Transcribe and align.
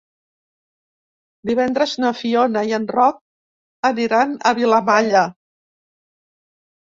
Divendres 1.49 1.93
na 2.03 2.11
Fiona 2.21 2.63
i 2.69 2.73
en 2.77 2.87
Roc 2.93 3.19
aniran 3.91 4.35
a 4.39 4.55
Vilamalla. 4.63 5.23